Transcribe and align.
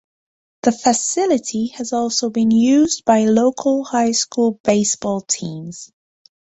The 0.63 0.71
facility 0.71 1.67
has 1.77 1.93
also 1.93 2.31
been 2.31 2.49
used 2.49 3.05
by 3.05 3.25
local 3.25 3.83
high 3.85 4.13
school 4.13 4.59
baseball 4.63 5.21
teams. 5.21 5.91